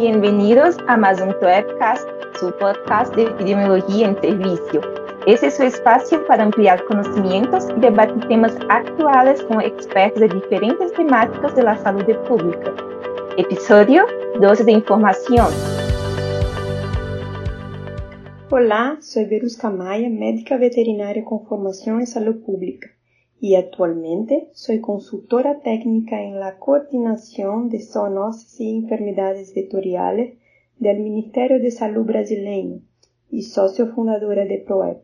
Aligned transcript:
Bienvenidos 0.00 0.76
a 0.86 0.94
Amazon 0.94 1.34
Webcast, 1.42 2.08
su 2.38 2.52
podcast 2.52 3.12
de 3.16 3.24
epidemiología 3.24 4.06
en 4.06 4.20
servicio. 4.20 4.80
Este 5.26 5.48
es 5.48 5.56
su 5.56 5.64
espacio 5.64 6.24
para 6.24 6.44
ampliar 6.44 6.84
conocimientos 6.84 7.66
y 7.76 7.80
debatir 7.80 8.28
temas 8.28 8.56
actuales 8.68 9.42
con 9.42 9.60
expertos 9.60 10.20
de 10.20 10.28
diferentes 10.28 10.92
temáticas 10.92 11.56
de 11.56 11.64
la 11.64 11.76
salud 11.78 12.04
pública. 12.28 12.72
Episodio 13.38 14.06
12 14.40 14.62
de 14.62 14.70
información. 14.70 15.48
Hola, 18.50 18.98
soy 19.00 19.24
Verusca 19.24 19.68
Maya, 19.68 20.08
médica 20.08 20.58
veterinaria 20.58 21.24
con 21.24 21.44
formación 21.44 21.98
en 21.98 22.06
salud 22.06 22.36
pública 22.44 22.88
y 23.40 23.54
actualmente 23.54 24.50
soy 24.52 24.80
consultora 24.80 25.60
técnica 25.60 26.22
en 26.22 26.40
la 26.40 26.58
coordinación 26.58 27.68
de 27.68 27.80
zoonoses 27.80 28.60
y 28.60 28.76
enfermedades 28.76 29.54
vectoriales 29.54 30.38
del 30.78 31.00
Ministerio 31.00 31.60
de 31.60 31.70
Salud 31.70 32.04
brasileño 32.04 32.80
y 33.30 33.42
socio 33.42 33.88
fundadora 33.88 34.44
de 34.44 34.58
PROEP. 34.58 34.98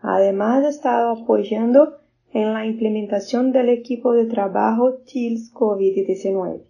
Además, 0.00 0.64
he 0.64 0.68
estado 0.68 1.10
apoyando 1.10 1.98
en 2.32 2.52
la 2.52 2.64
implementación 2.64 3.52
del 3.52 3.68
equipo 3.68 4.12
de 4.12 4.26
trabajo 4.26 4.98
TILS 4.98 5.52
COVID-19. 5.52 6.62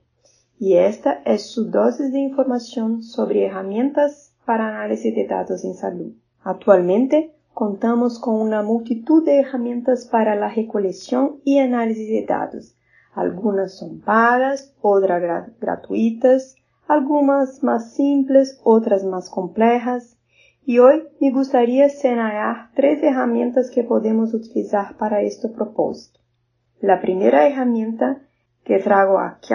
Y 0.59 0.75
esta 0.75 1.23
es 1.25 1.51
su 1.51 1.71
dosis 1.71 2.13
de 2.13 2.21
información 2.21 3.03
sobre 3.03 3.47
herramientas 3.47 4.35
para 4.45 4.69
análisis 4.69 5.15
de 5.15 5.27
datos 5.27 5.65
en 5.65 5.75
salud. 5.75 6.13
Actualmente, 6.43 7.35
contamos 7.61 8.19
con 8.19 8.37
una 8.37 8.63
multitud 8.63 9.23
de 9.23 9.41
herramientas 9.41 10.07
para 10.07 10.35
la 10.35 10.49
recolección 10.49 11.43
y 11.45 11.59
análisis 11.59 12.09
de 12.09 12.25
datos. 12.27 12.75
Algunas 13.13 13.77
son 13.77 14.01
pagas, 14.01 14.75
otras 14.81 15.53
gratuitas, 15.61 16.57
algunas 16.89 17.63
más 17.63 17.93
simples, 17.93 18.59
otras 18.65 19.05
más 19.05 19.29
complejas. 19.29 20.17
Y 20.65 20.79
hoy 20.79 21.03
me 21.21 21.33
gustaría 21.33 21.91
señalar 21.91 22.71
tres 22.75 23.03
herramientas 23.03 23.71
que 23.71 23.85
podemos 23.85 24.33
utilizar 24.33 24.97
para 24.97 25.21
este 25.21 25.51
propósito. 25.51 26.19
La 26.81 27.03
primera 27.03 27.47
herramienta 27.47 28.23
que 28.65 28.79
traigo 28.79 29.19
aquí 29.19 29.53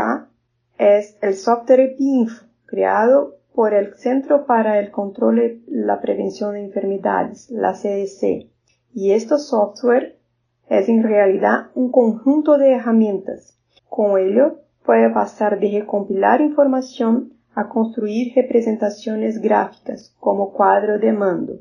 es 0.77 1.17
el 1.23 1.33
software 1.33 1.79
EpiInfo, 1.79 2.45
creado 2.67 3.37
por 3.55 3.73
el 3.73 3.95
Centro 3.95 4.45
para 4.45 4.79
el 4.79 4.91
Control 4.91 5.39
y 5.39 5.63
la 5.67 6.01
Prevención 6.01 6.53
de 6.53 6.65
Enfermedades, 6.65 7.49
la 7.49 7.73
CDC. 7.73 8.51
Y 8.93 9.11
este 9.11 9.37
software 9.37 10.19
es 10.69 10.89
en 10.89 11.03
realidad 11.03 11.67
un 11.73 11.91
conjunto 11.91 12.57
de 12.57 12.73
herramientas. 12.73 13.57
Con 13.87 14.19
ello 14.19 14.59
puede 14.85 15.09
pasar 15.09 15.59
de 15.59 15.79
recompilar 15.79 16.41
información 16.41 17.33
a 17.55 17.69
construir 17.69 18.33
representaciones 18.35 19.41
gráficas 19.41 20.13
como 20.19 20.51
cuadro 20.51 20.99
de 20.99 21.13
mando. 21.13 21.59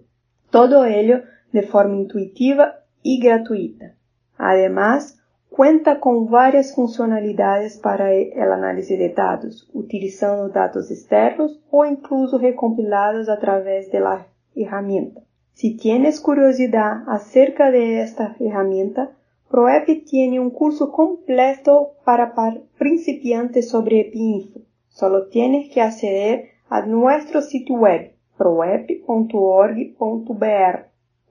Todo 0.50 0.84
ello 0.84 1.22
de 1.52 1.62
forma 1.62 1.96
intuitiva 1.96 2.80
y 3.02 3.20
gratuita. 3.20 3.94
Además, 4.36 5.23
Cuenta 5.56 6.00
com 6.00 6.26
várias 6.26 6.74
funcionalidades 6.74 7.76
para 7.76 8.06
a 8.08 8.54
análise 8.54 8.96
de 8.96 9.10
dados, 9.10 9.70
utilizando 9.72 10.52
dados 10.52 10.90
externos 10.90 11.62
ou 11.70 11.86
incluso 11.86 12.38
recompilados 12.38 13.28
através 13.28 13.88
da 13.88 14.26
ferramenta. 14.52 15.22
Se 15.52 15.76
tienes 15.76 16.18
curiosidade 16.18 17.04
acerca 17.06 17.70
de 17.70 18.00
esta 18.00 18.34
ferramenta, 18.34 19.12
ProEP 19.48 20.04
tiene 20.04 20.40
um 20.40 20.50
curso 20.50 20.90
completo 20.90 21.92
para, 22.04 22.34
principiantes 22.76 23.68
sobre 23.68 24.00
EPINFO. 24.00 24.60
Solo 24.88 25.28
tienes 25.28 25.72
que 25.72 25.80
aceder 25.80 26.50
a 26.68 26.84
nosso 26.84 27.40
site 27.40 27.72
web 27.72 28.12
proep.org.br 28.36 29.94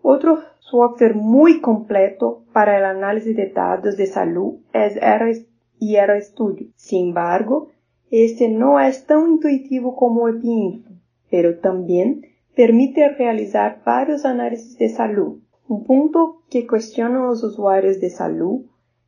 Otro 0.05 0.39
software 0.59 1.15
muy 1.15 1.61
completo 1.61 2.43
para 2.51 2.77
el 2.77 2.83
análisis 2.83 3.37
de 3.37 3.47
datos 3.47 3.95
de 3.95 4.05
salud 4.05 4.55
es 4.73 4.99
RStudio. 4.99 6.67
Sin 6.75 7.07
embargo, 7.07 7.69
este 8.11 8.49
no 8.49 8.81
es 8.81 9.05
tan 9.05 9.29
intuitivo 9.29 9.95
como 9.95 10.27
EpiInfo, 10.27 10.89
pero 11.31 11.57
también 11.59 12.25
permite 12.53 13.07
realizar 13.13 13.81
varios 13.85 14.25
análisis 14.25 14.77
de 14.77 14.89
salud. 14.89 15.39
Un 15.69 15.85
punto 15.85 16.43
que 16.49 16.67
cuestionan 16.67 17.25
los 17.25 17.41
usuarios 17.41 18.01
de 18.01 18.09
salud 18.09 18.65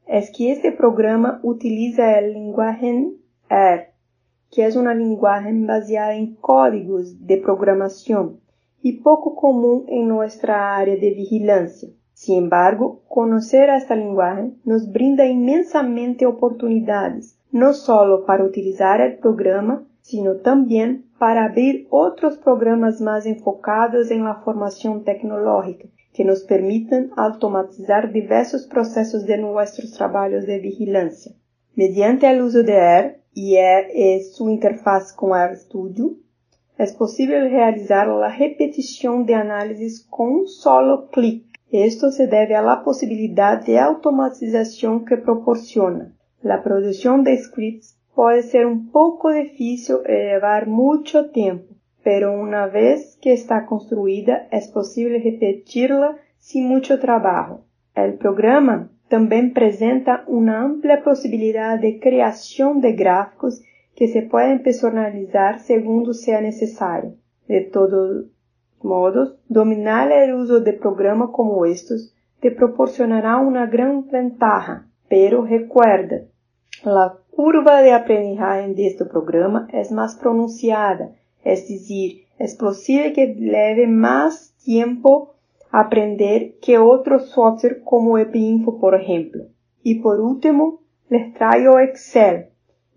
es 0.08 0.32
que 0.32 0.54
este 0.54 0.72
programa 0.72 1.42
utiliza 1.44 2.18
el 2.20 2.32
lenguaje 2.32 3.12
R, 3.50 3.90
que 4.50 4.66
es 4.66 4.78
una 4.78 4.94
lenguaje 4.94 5.52
basada 5.54 6.16
en 6.16 6.36
códigos 6.36 7.28
de 7.28 7.36
programación 7.36 8.45
y 8.86 9.00
poco 9.02 9.36
común 9.36 9.86
en 9.88 10.08
nuestra 10.08 10.78
área 10.78 10.96
de 10.96 11.10
vigilancia. 11.10 11.90
Sin 12.14 12.38
embargo, 12.38 13.02
conocer 13.08 13.68
esta 13.72 13.96
lenguaje 13.96 14.52
nos 14.64 14.92
brinda 14.92 15.26
inmensamente 15.26 16.28
oportunidades, 16.28 17.36
no 17.52 17.74
solo 17.74 18.28
para 18.28 18.44
utilizar 18.44 19.02
el 19.02 19.18
programa, 19.18 19.88
sino 20.02 20.36
también 20.36 21.08
para 21.18 21.46
abrir 21.46 21.88
otros 21.90 22.38
programas 22.38 23.02
más 23.02 23.26
enfocados 23.26 24.12
en 24.12 24.24
la 24.24 24.36
formación 24.44 25.04
tecnológica, 25.04 25.88
que 26.14 26.24
nos 26.24 26.44
permitan 26.44 27.10
automatizar 27.18 28.12
diversos 28.14 28.68
procesos 28.68 29.26
de 29.26 29.40
nuestros 29.40 29.94
trabajos 29.94 30.46
de 30.46 30.60
vigilancia. 30.60 31.32
Mediante 31.74 32.30
el 32.30 32.40
uso 32.40 32.62
de 32.62 32.76
R 32.76 33.22
e, 33.34 34.22
su 34.32 34.48
interfaz 34.48 35.12
con 35.12 35.32
RStudio, 35.32 36.18
é 36.78 36.86
possível 36.92 37.50
realizar 37.50 38.10
a 38.10 38.28
repetição 38.28 39.24
de 39.24 39.34
análises 39.34 40.06
com 40.10 40.42
um 40.42 40.46
solo 40.46 41.08
clic. 41.08 41.46
Esto 41.72 42.12
se 42.12 42.28
deve 42.28 42.54
à 42.54 42.76
possibilidade 42.76 43.68
de 43.68 43.78
automatização 43.78 45.00
que 45.00 45.16
proporciona. 45.16 46.14
A 46.44 46.58
produção 46.58 47.24
de 47.24 47.34
scripts 47.36 47.96
pode 48.14 48.44
ser 48.44 48.68
um 48.68 48.86
pouco 48.88 49.32
difícil 49.32 50.02
e 50.06 50.34
levar 50.34 50.66
muito 50.68 51.24
tempo, 51.30 51.74
pero 52.04 52.32
uma 52.32 52.68
vez 52.68 53.18
que 53.22 53.30
está 53.30 53.62
construída, 53.62 54.46
é 54.52 54.60
possível 54.72 55.20
repeti-la 55.20 56.16
sem 56.38 56.62
muito 56.62 56.98
trabalho. 56.98 57.60
O 57.98 58.18
programa 58.18 58.90
também 59.10 59.48
apresenta 59.48 60.24
uma 60.28 60.62
ampla 60.62 60.98
possibilidade 60.98 61.82
de 61.82 62.00
criação 62.00 62.80
de 62.80 62.92
gráficos 62.92 63.62
que 63.96 64.08
se 64.08 64.22
pueden 64.22 64.62
personalizar 64.62 65.60
segundo 65.60 66.14
sea 66.14 66.42
necesario. 66.42 67.16
De 67.48 67.62
todos 67.62 68.26
modos, 68.82 69.38
dominar 69.48 70.12
el 70.12 70.34
uso 70.34 70.60
de 70.60 70.74
programas 70.74 71.30
como 71.32 71.66
estos 71.66 72.14
te 72.40 72.52
proporcionará 72.52 73.38
una 73.38 73.66
gran 73.66 74.08
ventaja, 74.10 74.88
pero 75.08 75.46
recuerda, 75.46 76.22
la 76.84 77.18
curva 77.32 77.82
de 77.82 77.94
aprendizaje 77.94 78.74
de 78.74 78.88
este 78.88 79.06
programa 79.06 79.68
es 79.72 79.92
más 79.92 80.16
pronunciada, 80.16 81.12
es 81.44 81.68
decir, 81.68 82.26
es 82.38 82.56
posible 82.56 83.14
que 83.14 83.34
lleve 83.34 83.88
más 83.88 84.56
tiempo 84.64 85.36
aprender 85.72 86.56
que 86.62 86.78
otro 86.78 87.20
software 87.20 87.82
como 87.84 88.18
EpiInfo, 88.18 88.80
por 88.80 88.96
ejemplo. 88.96 89.46
Y 89.84 90.00
por 90.00 90.20
último, 90.20 90.82
les 91.10 91.34
traigo 91.34 91.80
Excel, 91.80 92.50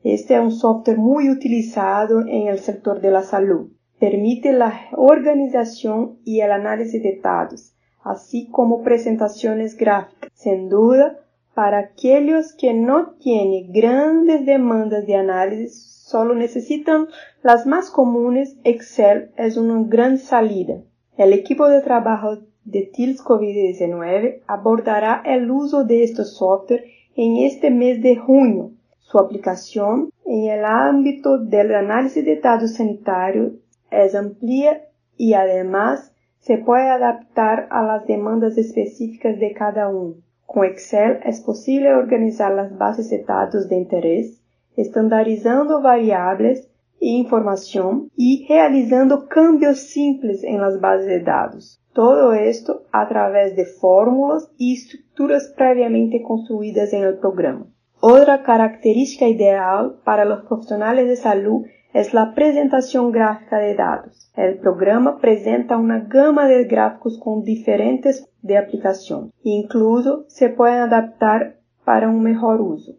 este 0.04 0.34
es 0.36 0.40
un 0.40 0.52
software 0.52 0.96
muy 0.96 1.28
utilizado 1.28 2.20
en 2.20 2.46
el 2.46 2.60
sector 2.60 3.00
de 3.00 3.10
la 3.10 3.22
salud. 3.22 3.72
Permite 3.98 4.52
la 4.52 4.72
organización 4.92 6.18
y 6.24 6.40
el 6.40 6.52
análisis 6.52 7.02
de 7.02 7.18
datos, 7.20 7.74
así 8.04 8.48
como 8.48 8.84
presentaciones 8.84 9.76
gráficas. 9.76 10.30
Sin 10.34 10.68
duda, 10.68 11.18
para 11.52 11.78
aquellos 11.78 12.52
que 12.52 12.74
no 12.74 13.14
tienen 13.14 13.72
grandes 13.72 14.46
demandas 14.46 15.04
de 15.04 15.16
análisis, 15.16 15.84
solo 16.06 16.36
necesitan 16.36 17.08
las 17.42 17.66
más 17.66 17.90
comunes, 17.90 18.56
Excel 18.62 19.32
es 19.36 19.56
una 19.56 19.82
gran 19.84 20.18
salida. 20.18 20.76
El 21.16 21.32
equipo 21.32 21.68
de 21.68 21.80
trabajo 21.80 22.38
de 22.64 22.82
TILS 22.82 23.24
COVID-19 23.24 24.42
abordará 24.46 25.22
el 25.26 25.50
uso 25.50 25.84
de 25.84 26.04
este 26.04 26.22
software 26.24 26.84
en 27.16 27.38
este 27.38 27.72
mes 27.72 28.00
de 28.00 28.14
junio 28.14 28.77
su 29.10 29.18
aplicación 29.18 30.10
en 30.26 30.50
el 30.50 30.66
ámbito 30.66 31.38
del 31.38 31.74
análisis 31.74 32.22
de 32.26 32.40
datos 32.40 32.74
sanitarios 32.74 33.54
es 33.90 34.14
amplia 34.14 34.82
y 35.16 35.32
además 35.32 36.12
se 36.40 36.58
puede 36.58 36.90
adaptar 36.90 37.68
a 37.70 37.82
las 37.82 38.06
demandas 38.06 38.58
específicas 38.58 39.38
de 39.40 39.54
cada 39.54 39.88
uno. 39.88 40.16
Con 40.44 40.66
Excel 40.66 41.20
es 41.24 41.40
posible 41.40 41.94
organizar 41.94 42.52
las 42.52 42.76
bases 42.76 43.08
de 43.08 43.24
datos 43.24 43.70
de 43.70 43.76
interés, 43.76 44.42
estandarizando 44.76 45.80
variables 45.80 46.68
e 47.00 47.06
información 47.08 48.10
y 48.14 48.46
realizando 48.46 49.26
cambios 49.26 49.78
simples 49.78 50.44
en 50.44 50.60
las 50.60 50.82
bases 50.82 51.06
de 51.06 51.20
datos. 51.20 51.80
Todo 51.94 52.34
esto 52.34 52.82
a 52.92 53.08
través 53.08 53.56
de 53.56 53.64
fórmulas 53.64 54.50
y 54.58 54.74
estructuras 54.74 55.50
previamente 55.56 56.22
construidas 56.22 56.92
en 56.92 57.04
el 57.04 57.16
programa. 57.16 57.66
Otra 58.00 58.44
característica 58.44 59.26
ideal 59.26 59.96
para 60.04 60.24
los 60.24 60.44
profesionales 60.44 61.08
de 61.08 61.16
salud 61.16 61.66
es 61.92 62.14
la 62.14 62.32
presentación 62.32 63.10
gráfica 63.10 63.58
de 63.58 63.74
datos. 63.74 64.30
El 64.36 64.58
programa 64.58 65.18
presenta 65.18 65.76
una 65.76 66.06
gama 66.08 66.46
de 66.46 66.62
gráficos 66.64 67.18
con 67.18 67.42
diferentes 67.42 68.28
de 68.40 68.56
aplicación. 68.56 69.32
Incluso 69.42 70.26
se 70.28 70.48
pueden 70.48 70.78
adaptar 70.78 71.58
para 71.84 72.08
un 72.08 72.22
mejor 72.22 72.60
uso. 72.60 72.92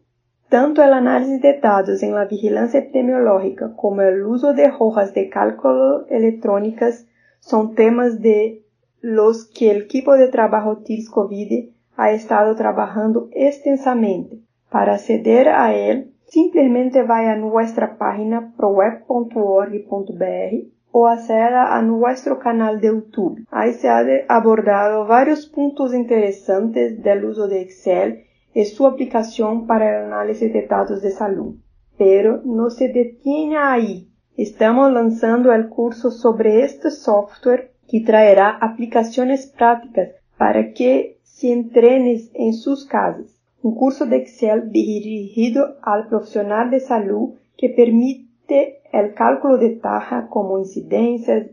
Tanto 0.50 0.84
el 0.84 0.92
análisis 0.92 1.42
de 1.42 1.60
datos 1.60 2.04
en 2.04 2.13
la 2.13 2.25
vigilancia 2.25 2.81
epidemiológica 2.81 3.74
como 3.78 4.01
el 4.01 4.25
uso 4.25 4.54
de 4.54 4.69
hojas 4.78 5.13
de 5.13 5.30
cálculo 5.30 6.07
electrónicas 6.07 7.07
son 7.40 7.74
temas 7.74 8.19
de 8.19 8.66
los 9.00 9.46
que 9.46 9.72
el 9.72 9.84
equipo 9.84 10.16
de 10.16 10.28
trabajo 10.28 10.80
TILS 10.80 11.10
COVID 11.10 11.69
ha 11.96 12.12
estado 12.12 12.54
trabajando 12.57 13.30
extensamente. 13.31 14.42
Para 14.71 14.94
aceder 14.94 15.48
a 15.48 15.74
ele, 15.74 16.12
simplesmente 16.27 17.01
vai 17.04 17.27
a 17.27 17.36
nossa 17.36 17.88
página 17.88 18.54
proweb.org.br 18.56 20.80
ou 20.94 21.06
aceda 21.06 21.75
a 21.75 21.81
nosso 21.81 22.36
canal 22.36 22.77
de 22.77 22.88
YouTube. 22.88 23.44
Aí 23.51 23.74
se 23.74 23.88
ha 23.88 24.04
abordado 24.27 25.07
vários 25.07 25.45
pontos 25.45 25.94
interessantes 25.94 26.98
do 26.98 27.27
uso 27.27 27.48
de 27.48 27.63
Excel 27.63 28.18
e 28.56 28.66
sua 28.66 28.89
aplicação 28.89 29.66
para 29.66 30.06
análise 30.06 30.50
de 30.50 30.68
dados 30.68 31.01
de 31.01 31.12
saúde. 31.12 31.60
Pero 31.98 32.42
não 32.45 32.69
se 32.69 32.88
detenha 32.88 33.72
aí. 33.72 34.07
Estamos 34.38 34.94
lançando 34.94 35.51
o 35.51 35.69
curso 35.69 36.12
sobre 36.12 36.62
este 36.62 36.92
software 36.92 37.72
que 37.88 38.01
traerá 38.01 38.57
aplicações 38.62 39.45
práticas 39.45 40.10
para 40.38 40.63
que 40.63 41.18
se 41.24 41.48
entrenes 41.48 42.31
em 42.33 42.54
suas 42.54 42.83
casas. 42.83 43.38
Un 43.62 43.76
curso 43.76 44.06
de 44.06 44.18
Excel 44.18 44.72
dirigido 44.72 45.78
al 45.82 46.08
profesional 46.08 46.70
de 46.70 46.80
salud 46.80 47.36
que 47.58 47.70
permite 47.70 48.82
el 48.92 49.14
cálculo 49.14 49.58
de 49.58 49.72
taja 49.72 50.28
como 50.30 50.60
incidencias, 50.60 51.48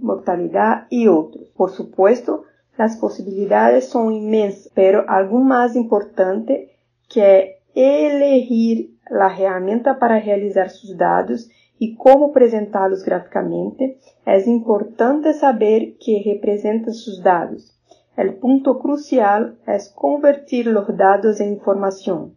mortalidad 0.00 0.86
y 0.90 1.08
otros. 1.08 1.50
Por 1.56 1.70
supuesto, 1.70 2.44
las 2.76 2.96
posibilidades 2.96 3.88
son 3.88 4.12
inmensas, 4.12 4.70
pero 4.74 5.04
algo 5.08 5.40
más 5.40 5.76
importante 5.76 6.70
que 7.08 7.58
elegir 7.74 8.96
la 9.10 9.36
herramienta 9.36 9.98
para 9.98 10.20
realizar 10.20 10.70
sus 10.70 10.96
datos 10.96 11.50
y 11.78 11.96
cómo 11.96 12.32
presentarlos 12.32 13.04
gráficamente, 13.04 13.98
es 14.26 14.46
importante 14.46 15.32
saber 15.32 15.94
qué 15.98 16.22
representan 16.24 16.94
sus 16.94 17.22
dados. 17.22 17.79
El 18.20 18.34
punto 18.34 18.78
crucial 18.80 19.56
es 19.66 19.94
convertir 19.96 20.66
los 20.66 20.94
datos 20.94 21.40
en 21.40 21.54
información. 21.54 22.36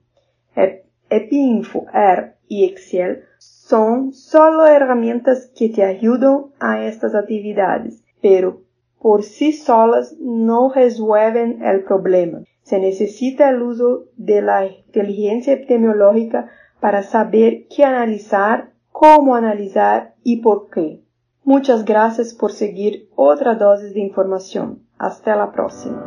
EpiInfo, 1.10 1.88
R 1.94 2.36
y 2.48 2.64
Excel 2.64 3.24
son 3.38 4.14
solo 4.14 4.66
herramientas 4.66 5.52
que 5.54 5.68
te 5.68 5.84
ayudan 5.84 6.46
a 6.62 6.86
estas 6.86 7.14
actividades, 7.16 8.02
pero 8.22 8.62
por 8.98 9.24
sí 9.24 9.52
solas 9.52 10.16
no 10.22 10.72
resuelven 10.74 11.62
el 11.62 11.84
problema. 11.84 12.44
Se 12.62 12.80
necesita 12.80 13.50
el 13.50 13.62
uso 13.62 14.06
de 14.16 14.42
la 14.42 14.66
inteligencia 14.66 15.52
epidemiológica 15.52 16.50
para 16.80 17.04
saber 17.04 17.68
qué 17.68 17.84
analizar, 17.84 18.72
cómo 18.90 19.36
analizar 19.36 20.16
y 20.24 20.38
por 20.38 20.70
qué. 20.70 21.04
Muchas 21.44 21.84
gracias 21.84 22.34
por 22.34 22.54
seguir 22.54 23.10
otra 23.18 23.56
dosis 23.56 23.94
de 23.94 24.00
información. 24.00 24.80
Hasta 25.04 25.36
la 25.36 25.52
próxima. 25.52 26.02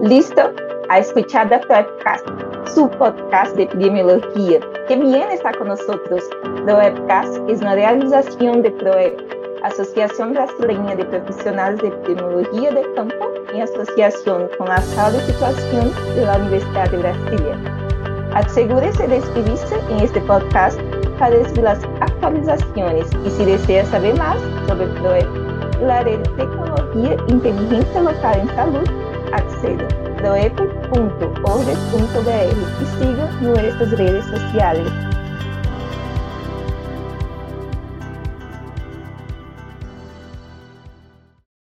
Listo 0.00 0.40
a 0.88 0.98
escuchar 0.98 1.50
da 1.50 1.60
Webcast, 1.68 2.26
su 2.74 2.88
podcast 2.88 3.54
de 3.56 3.64
epidemiología. 3.64 4.60
Que 4.88 4.96
bien 4.96 5.30
está 5.30 5.52
con 5.52 5.68
nosotros. 5.68 6.22
The 6.64 6.74
Webcast 6.74 7.36
es 7.50 7.60
una 7.60 7.74
realización 7.74 8.62
de 8.62 8.70
PROEP, 8.70 9.20
Asociación 9.62 10.32
Brasileña 10.32 10.96
de 10.96 11.04
Profesionales 11.04 11.82
de 11.82 11.88
Epidemiología 11.88 12.70
de 12.72 12.94
Campo, 12.94 13.30
en 13.52 13.60
asociación 13.60 14.48
con 14.56 14.66
la 14.66 14.80
Sala 14.80 15.10
de 15.10 15.20
Situación 15.26 15.92
de 16.14 16.24
la 16.24 16.38
Universidad 16.38 16.90
de 16.92 16.96
Brasilia. 16.96 17.58
Asegúrese 18.32 19.06
de 19.06 19.16
inscribirse 19.16 19.78
en 19.90 20.00
este 20.00 20.20
podcast 20.22 20.80
para 21.18 21.36
recibir 21.36 21.64
las 21.64 21.84
actualizaciones 22.00 23.06
y 23.26 23.30
si 23.30 23.44
desea 23.44 23.84
saber 23.84 24.16
más 24.16 24.38
sobre 24.66 24.86
PROEP, 24.86 25.43
laredes 25.80 26.28
tecnologia, 26.34 27.16
inteligência 27.28 28.00
local 28.00 28.34
em 28.36 28.48
saúde, 28.54 28.90
acceda 29.32 29.88
doep.org.br 30.22 31.64
e 32.80 32.86
siga 32.86 33.26
nuestras 33.42 33.90
redes 33.92 34.24
sociais. 34.26 35.13